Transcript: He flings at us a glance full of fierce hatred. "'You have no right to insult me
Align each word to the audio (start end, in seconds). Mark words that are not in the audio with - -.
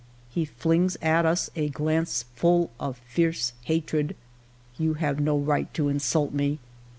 He 0.31 0.45
flings 0.45 0.97
at 0.99 1.27
us 1.27 1.51
a 1.55 1.69
glance 1.69 2.23
full 2.35 2.71
of 2.79 2.97
fierce 2.97 3.53
hatred. 3.65 4.15
"'You 4.79 4.95
have 4.95 5.19
no 5.19 5.37
right 5.37 5.71
to 5.75 5.89
insult 5.89 6.33
me 6.33 6.57